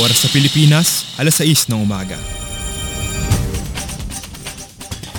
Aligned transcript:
Oras 0.00 0.24
sa 0.24 0.28
Pilipinas, 0.32 1.04
alas 1.20 1.36
6 1.36 1.68
ng 1.68 1.84
umaga. 1.84 2.16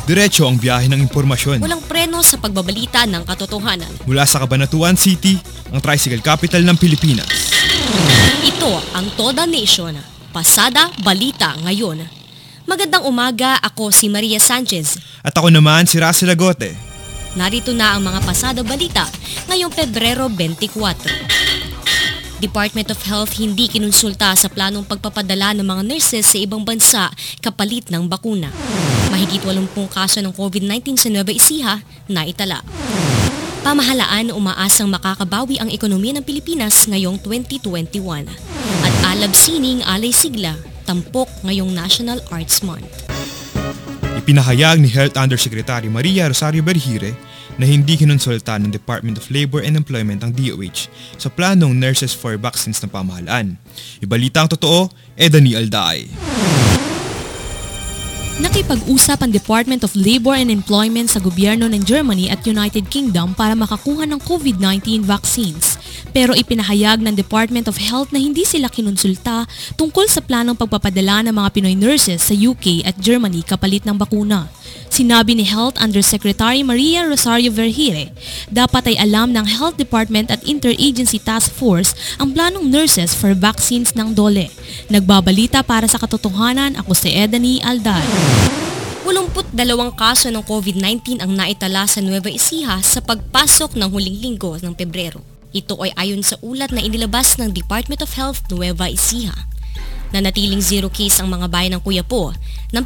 Diretso 0.09 0.49
ang 0.49 0.57
biyahe 0.57 0.89
ng 0.89 0.97
impormasyon. 0.97 1.61
Walang 1.61 1.85
preno 1.85 2.25
sa 2.25 2.41
pagbabalita 2.41 3.05
ng 3.05 3.21
katotohanan. 3.21 4.01
Mula 4.09 4.25
sa 4.25 4.41
Cabanatuan 4.41 4.97
City, 4.97 5.37
ang 5.69 5.77
tricycle 5.77 6.25
capital 6.25 6.65
ng 6.65 6.73
Pilipinas. 6.81 7.53
Ito 8.41 8.97
ang 8.97 9.13
Toda 9.13 9.45
Nation. 9.45 9.93
Pasada 10.33 10.89
Balita 11.05 11.53
ngayon. 11.61 12.01
Magandang 12.65 13.05
umaga, 13.05 13.61
ako 13.61 13.93
si 13.93 14.09
Maria 14.09 14.41
Sanchez. 14.41 14.97
At 15.21 15.37
ako 15.37 15.53
naman 15.53 15.85
si 15.85 16.01
Russell 16.01 16.33
Agote. 16.33 16.73
Narito 17.37 17.77
na 17.77 17.93
ang 17.93 18.01
mga 18.01 18.25
pasada 18.25 18.65
balita 18.65 19.05
ngayong 19.45 19.69
Pebrero 19.69 20.25
24. 20.33 21.52
Department 22.43 22.91
of 22.91 22.99
Health 23.07 23.39
hindi 23.39 23.71
kinonsulta 23.71 24.35
sa 24.35 24.51
planong 24.51 24.83
pagpapadala 24.83 25.55
ng 25.55 25.63
mga 25.63 25.83
nurses 25.87 26.27
sa 26.27 26.35
ibang 26.35 26.67
bansa 26.67 27.07
kapalit 27.39 27.87
ng 27.87 28.03
bakuna. 28.11 28.51
Mahigit 29.07 29.39
80 29.47 29.71
kaso 29.87 30.19
ng 30.19 30.35
COVID-19 30.35 30.99
sa 30.99 31.07
Nueva 31.07 31.31
Ecija 31.31 31.79
na 32.11 32.27
itala. 32.27 32.59
Pamahalaan 33.63 34.35
umaasang 34.35 34.91
makakabawi 34.91 35.55
ang 35.63 35.71
ekonomiya 35.71 36.19
ng 36.19 36.25
Pilipinas 36.27 36.83
ngayong 36.91 37.15
2021. 37.23 38.27
At 38.83 38.93
alab 39.15 39.31
sining 39.31 39.79
alay 39.87 40.11
sigla, 40.11 40.59
tampok 40.83 41.31
ngayong 41.47 41.71
National 41.71 42.19
Arts 42.27 42.59
Month. 42.59 43.07
Ipinahayag 44.19 44.83
ni 44.83 44.91
Health 44.91 45.15
Undersecretary 45.15 45.87
Maria 45.87 46.27
Rosario 46.27 46.59
Berhire 46.59 47.15
na 47.57 47.65
hindi 47.65 47.99
kinonsulta 47.99 48.57
ng 48.57 48.73
Department 48.73 49.19
of 49.19 49.29
Labor 49.29 49.61
and 49.61 49.77
Employment 49.77 50.25
ang 50.25 50.31
DOH 50.33 50.89
sa 51.17 51.29
planong 51.29 51.77
Nurses 51.77 52.13
for 52.15 52.37
Vaccines 52.37 52.81
ng 52.81 52.89
pamahalaan. 52.89 53.59
Ibalita 54.01 54.45
ang 54.45 54.49
totoo, 54.49 54.89
Edani 55.13 55.53
Alday. 55.53 56.09
Nakipag-usap 58.41 59.21
ang 59.21 59.29
Department 59.29 59.85
of 59.85 59.93
Labor 59.93 60.33
and 60.33 60.49
Employment 60.49 61.05
sa 61.05 61.21
gobyerno 61.21 61.69
ng 61.69 61.85
Germany 61.85 62.33
at 62.33 62.41
United 62.49 62.89
Kingdom 62.89 63.37
para 63.37 63.53
makakuha 63.53 64.09
ng 64.09 64.17
COVID-19 64.25 65.05
vaccines. 65.05 65.77
Pero 66.11 66.35
ipinahayag 66.35 66.99
ng 66.99 67.15
Department 67.15 67.71
of 67.71 67.79
Health 67.79 68.11
na 68.11 68.19
hindi 68.19 68.43
sila 68.43 68.67
kinonsulta 68.67 69.47
tungkol 69.79 70.09
sa 70.11 70.19
planong 70.19 70.59
pagpapadala 70.59 71.23
ng 71.29 71.33
mga 71.37 71.49
Pinoy 71.55 71.75
nurses 71.77 72.27
sa 72.27 72.35
UK 72.35 72.83
at 72.83 72.99
Germany 72.99 73.45
kapalit 73.45 73.87
ng 73.87 73.95
bakuna. 73.95 74.51
Sinabi 74.93 75.33
ni 75.33 75.45
Health 75.47 75.79
Undersecretary 75.81 76.61
Maria 76.61 77.01
Rosario 77.07 77.49
Vergire, 77.49 78.13
dapat 78.51 78.93
ay 78.93 79.01
alam 79.01 79.33
ng 79.33 79.45
Health 79.45 79.79
Department 79.79 80.29
at 80.29 80.45
Interagency 80.45 81.17
Task 81.17 81.49
Force 81.49 81.97
ang 82.21 82.29
planong 82.29 82.69
nurses 82.69 83.17
for 83.17 83.33
vaccines 83.33 83.97
ng 83.97 84.13
DOLE. 84.13 84.53
Nagbabalita 84.93 85.65
para 85.65 85.89
sa 85.89 85.97
katotohanan 85.97 86.77
ako 86.77 86.93
si 86.93 87.09
Edany 87.09 87.57
Alday. 87.65 88.05
82 89.03 89.57
kaso 89.97 90.29
ng 90.29 90.45
COVID-19 90.45 91.21
ang 91.21 91.33
naitala 91.33 91.89
sa 91.89 92.01
Nueva 92.01 92.29
Ecija 92.29 92.77
sa 92.85 93.01
pagpasok 93.01 93.73
ng 93.73 93.89
huling 93.89 94.17
linggo 94.21 94.57
ng 94.61 94.73
Pebrero. 94.77 95.32
Ito 95.53 95.77
ay 95.85 95.93
ayon 95.93 96.25
sa 96.25 96.33
ulat 96.41 96.73
na 96.73 96.81
inilabas 96.81 97.37
ng 97.37 97.53
Department 97.53 98.01
of 98.01 98.09
Health 98.17 98.41
Nueva 98.49 98.89
Ecija. 98.89 99.37
Nanatiling 100.09 100.65
zero 100.65 100.89
case 100.89 101.21
ang 101.21 101.29
mga 101.29 101.45
bayan 101.45 101.77
ng 101.77 101.83
Kuyapo, 101.85 102.33
ng 102.73 102.85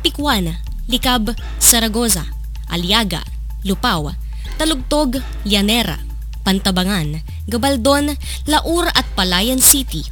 Likab, 0.91 1.31
Saragoza, 1.63 2.27
Aliaga, 2.67 3.23
Lupaw, 3.63 4.11
Talugtog, 4.59 5.15
Llanera, 5.47 5.95
Pantabangan, 6.43 7.23
Gabaldon, 7.47 8.11
Laur 8.51 8.91
at 8.91 9.07
Palayan 9.15 9.63
City. 9.63 10.03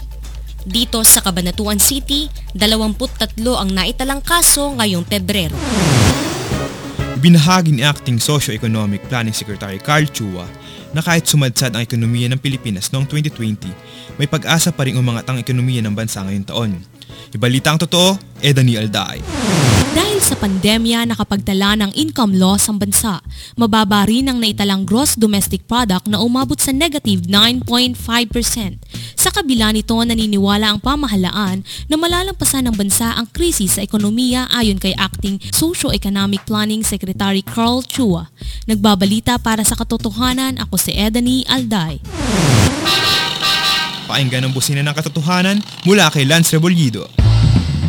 Dito 0.64 1.04
sa 1.04 1.20
Cabanatuan 1.20 1.84
City, 1.84 2.32
23 2.56 3.36
ang 3.52 3.68
naitalang 3.68 4.24
kaso 4.24 4.72
ngayong 4.80 5.04
Pebrero. 5.04 5.60
Binahagi 7.20 7.76
ni 7.76 7.84
Acting 7.84 8.24
Socio-Economic 8.24 9.12
Planning 9.12 9.36
Secretary 9.36 9.76
Carl 9.76 10.08
Chua 10.08 10.48
na 10.96 11.04
kahit 11.04 11.28
sumadsad 11.28 11.76
ang 11.76 11.84
ekonomiya 11.84 12.32
ng 12.32 12.40
Pilipinas 12.40 12.88
noong 12.96 13.04
2020, 13.12 14.16
may 14.16 14.32
pag-asa 14.32 14.72
pa 14.72 14.88
rin 14.88 14.96
umangat 14.96 15.28
ang 15.28 15.36
ekonomiya 15.36 15.84
ng 15.84 15.92
bansa 15.92 16.24
ngayong 16.24 16.48
taon. 16.48 16.72
Ibalita 17.36 17.76
ang 17.76 17.80
totoo, 17.84 18.16
Edani 18.40 18.80
Alday. 18.80 19.20
Dahil 19.96 20.20
sa 20.20 20.36
pandemya, 20.36 21.08
nakapagtala 21.08 21.80
ng 21.80 21.96
income 21.96 22.36
loss 22.36 22.68
ang 22.68 22.84
bansa. 22.84 23.24
Mababa 23.56 24.04
rin 24.04 24.28
ang 24.28 24.44
naitalang 24.44 24.84
gross 24.84 25.16
domestic 25.16 25.64
product 25.72 26.12
na 26.12 26.20
umabot 26.20 26.60
sa 26.60 26.76
negative 26.76 27.24
9.5%. 27.32 27.96
Sa 29.16 29.32
kabila 29.32 29.72
nito, 29.72 29.96
naniniwala 29.96 30.76
ang 30.76 30.84
pamahalaan 30.84 31.64
na 31.88 31.96
malalampasan 31.96 32.68
ng 32.68 32.76
bansa 32.76 33.16
ang 33.16 33.32
krisis 33.32 33.80
sa 33.80 33.88
ekonomiya 33.88 34.52
ayon 34.52 34.76
kay 34.76 34.92
Acting 35.00 35.40
Socio-Economic 35.56 36.44
Planning 36.44 36.84
Secretary 36.84 37.40
Carl 37.40 37.80
Chua. 37.88 38.28
Nagbabalita 38.68 39.40
para 39.40 39.64
sa 39.64 39.80
katotohanan, 39.80 40.60
ako 40.60 40.76
si 40.76 40.92
Edany 40.92 41.48
Alday. 41.48 42.04
Painggan 44.12 44.44
ang 44.44 44.52
busina 44.52 44.84
ng 44.84 44.92
katotohanan 44.92 45.64
mula 45.88 46.12
kay 46.12 46.28
Lance 46.28 46.52
Rebollido. 46.52 47.08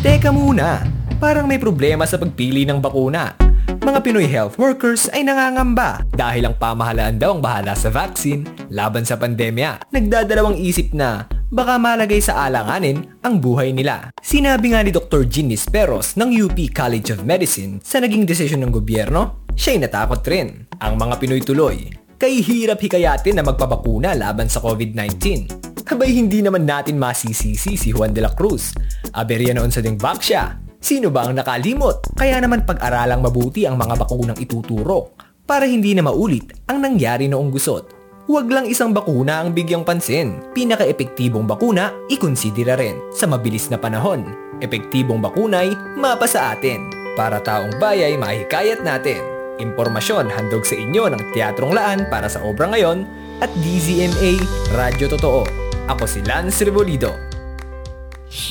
Teka 0.01 0.31
muna, 0.31 0.96
parang 1.17 1.49
may 1.49 1.57
problema 1.57 2.05
sa 2.05 2.21
pagpili 2.21 2.63
ng 2.69 2.77
bakuna. 2.77 3.33
Mga 3.67 3.99
Pinoy 4.05 4.29
health 4.29 4.55
workers 4.61 5.09
ay 5.11 5.25
nangangamba 5.25 6.05
dahil 6.13 6.45
ang 6.47 6.55
pamahalaan 6.55 7.17
daw 7.17 7.35
ang 7.35 7.41
bahala 7.41 7.73
sa 7.73 7.89
vaccine 7.89 8.45
laban 8.69 9.01
sa 9.01 9.17
pandemya. 9.17 9.89
Nagdadalawang 9.89 10.59
isip 10.61 10.93
na 10.93 11.25
baka 11.49 11.79
malagay 11.81 12.21
sa 12.21 12.45
alanganin 12.45 13.07
ang 13.25 13.41
buhay 13.41 13.73
nila. 13.73 14.13
Sinabi 14.21 14.75
nga 14.75 14.85
ni 14.85 14.93
Dr. 14.93 15.25
Jean 15.25 15.49
Nisperos 15.49 16.19
ng 16.19 16.29
UP 16.29 16.57
College 16.69 17.17
of 17.17 17.25
Medicine 17.25 17.81
sa 17.81 17.97
naging 17.97 18.27
desisyon 18.27 18.61
ng 18.67 18.71
gobyerno, 18.75 19.49
siya'y 19.57 19.81
natakot 19.81 20.21
rin. 20.27 20.67
Ang 20.83 20.99
mga 20.99 21.15
Pinoy 21.17 21.41
tuloy, 21.41 21.89
kay 22.19 22.43
hirap 22.43 22.77
hikayatin 22.77 23.39
na 23.39 23.43
magpabakuna 23.47 24.13
laban 24.13 24.51
sa 24.51 24.61
COVID-19. 24.61 25.47
Abay 25.87 26.11
hindi 26.11 26.43
naman 26.43 26.67
natin 26.67 26.99
masisisi 26.99 27.79
si 27.79 27.89
Juan 27.95 28.11
de 28.11 28.19
la 28.19 28.35
Cruz. 28.35 28.75
Aberya 29.15 29.55
noon 29.55 29.71
sa 29.71 29.79
dingbak 29.79 30.19
siya 30.19 30.66
Sino 30.77 31.09
ba 31.09 31.25
ang 31.25 31.33
nakalimot? 31.33 32.13
Kaya 32.13 32.37
naman 32.37 32.61
pag-aralang 32.61 33.25
mabuti 33.25 33.65
ang 33.65 33.81
mga 33.81 33.97
bakunang 33.97 34.37
ituturok 34.37 35.17
para 35.47 35.65
hindi 35.65 35.97
na 35.97 36.05
maulit 36.05 36.53
ang 36.69 36.83
nangyari 36.83 37.25
noong 37.25 37.49
gusot. 37.49 37.97
Huwag 38.27 38.51
lang 38.51 38.67
isang 38.67 38.91
bakuna 38.91 39.39
ang 39.39 39.55
bigyang 39.55 39.87
pansin. 39.87 40.35
Pinaka-epektibong 40.51 41.47
bakuna, 41.47 41.95
ikonsidera 42.11 42.75
rin. 42.75 42.99
Sa 43.15 43.23
mabilis 43.23 43.71
na 43.71 43.79
panahon, 43.79 44.27
epektibong 44.59 45.23
bakunay, 45.23 45.71
mapa 45.95 46.27
sa 46.27 46.51
atin. 46.51 46.91
Para 47.15 47.39
taong 47.39 47.79
bayay, 47.79 48.19
mahikayat 48.19 48.83
natin. 48.83 49.23
Impormasyon 49.57 50.29
handog 50.29 50.67
sa 50.67 50.75
inyo 50.75 51.09
ng 51.09 51.33
Teatrong 51.33 51.73
Laan 51.73 52.05
para 52.11 52.27
sa 52.27 52.43
obra 52.43 52.67
ngayon 52.69 53.07
at 53.41 53.49
DZMA 53.63 54.43
Radyo 54.75 55.07
Totoo. 55.15 55.41
Ako 55.87 56.03
si 56.03 56.19
Lance 56.27 56.67
Revolido. 56.67 57.15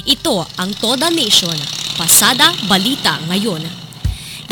Ito 0.09 0.41
ang 0.57 0.73
Toda 0.81 1.13
Nation 1.13 1.86
Pasada 1.97 2.53
Balita 2.69 3.17
ngayon. 3.33 3.65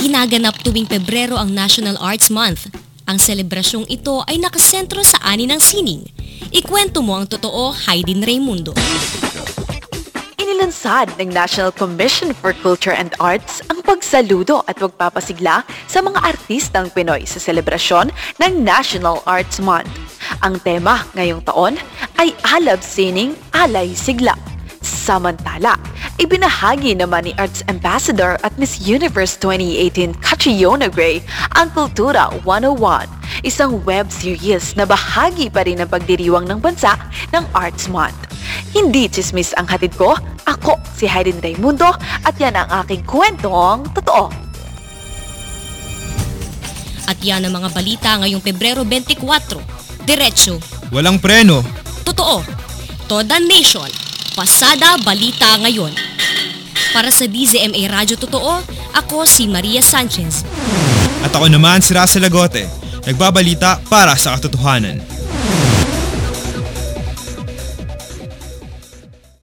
Ginaganap 0.01 0.65
tuwing 0.65 0.89
Pebrero 0.89 1.37
ang 1.37 1.53
National 1.53 2.01
Arts 2.01 2.33
Month. 2.33 2.73
Ang 3.05 3.21
selebrasyong 3.21 3.85
ito 3.93 4.25
ay 4.25 4.41
nakasentro 4.41 5.05
sa 5.05 5.21
ani 5.21 5.45
ng 5.45 5.61
sining. 5.61 6.09
Ikwento 6.49 7.05
mo 7.05 7.21
ang 7.21 7.29
totoo, 7.29 7.77
Haydin 7.85 8.25
Raymundo. 8.25 8.73
Inilansad 10.41 11.13
ng 11.21 11.29
National 11.37 11.69
Commission 11.69 12.33
for 12.33 12.57
Culture 12.65 12.97
and 12.97 13.13
Arts 13.21 13.61
ang 13.69 13.85
pagsaludo 13.85 14.65
at 14.65 14.81
pagpapasigla 14.81 15.69
sa 15.85 16.01
mga 16.01 16.25
artistang 16.25 16.89
Pinoy 16.97 17.29
sa 17.29 17.37
selebrasyon 17.37 18.09
ng 18.41 18.53
National 18.65 19.21
Arts 19.29 19.61
Month. 19.61 19.93
Ang 20.41 20.57
tema 20.65 21.05
ngayong 21.13 21.45
taon 21.45 21.77
ay 22.17 22.33
Alab 22.57 22.81
Sining 22.81 23.37
Alay 23.53 23.93
Sigla. 23.93 24.33
Samantala, 24.81 25.77
Ibinahagi 26.15 26.95
naman 26.95 27.27
ni 27.27 27.35
Arts 27.35 27.67
Ambassador 27.67 28.39
at 28.47 28.55
Miss 28.55 28.79
Universe 28.79 29.35
2018 29.43 30.15
Catriona 30.23 30.87
Gray 30.87 31.19
ang 31.59 31.75
Kultura 31.75 32.31
101, 32.47 33.11
isang 33.43 33.83
web 33.83 34.07
series 34.15 34.79
na 34.79 34.87
bahagi 34.87 35.51
pa 35.51 35.67
rin 35.67 35.83
ng 35.83 35.91
pagdiriwang 35.91 36.47
ng 36.47 36.63
bansa 36.63 36.95
ng 37.35 37.43
Arts 37.51 37.91
Month. 37.91 38.31
Hindi 38.71 39.11
chismis 39.11 39.59
ang 39.59 39.67
hatid 39.67 39.99
ko, 39.99 40.15
ako 40.47 40.79
si 40.95 41.11
Hayden 41.11 41.43
Raimundo 41.43 41.91
at 42.23 42.39
yan 42.39 42.55
ang 42.55 42.71
aking 42.87 43.03
kwentong 43.03 43.83
totoo. 43.91 44.31
At 47.11 47.19
yan 47.27 47.43
ang 47.43 47.59
mga 47.59 47.75
balita 47.75 48.23
ngayong 48.23 48.39
Pebrero 48.39 48.87
24. 48.87 50.07
Diretso. 50.07 50.63
Walang 50.95 51.19
preno. 51.19 51.59
Totoo. 52.07 52.39
Toda 53.11 53.43
Nation 53.43 54.04
Pasada 54.35 54.99
Balita 55.07 55.47
Ngayon. 55.63 55.95
Para 56.91 57.07
sa 57.15 57.23
DZMA 57.23 57.87
Radyo 57.87 58.19
Totoo, 58.19 58.67
ako 58.91 59.23
si 59.31 59.47
Maria 59.47 59.79
Sanchez. 59.79 60.43
At 61.23 61.31
ako 61.31 61.47
naman 61.47 61.79
si 61.79 61.95
Russell 61.95 62.27
Lagote, 62.27 62.67
nagbabalita 63.07 63.79
para 63.87 64.19
sa 64.19 64.35
katotohanan. 64.35 65.14